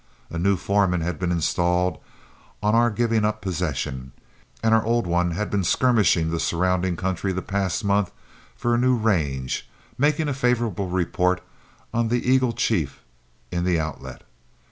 [0.31, 1.99] A new foreman had been installed
[2.63, 4.13] on our giving up possession,
[4.63, 8.11] and our old one had been skirmishing the surrounding country the past month
[8.55, 9.69] for a new range,
[9.99, 11.39] making a favorable report
[11.93, 13.03] on the Eagle Chief
[13.51, 14.23] in the Outlet.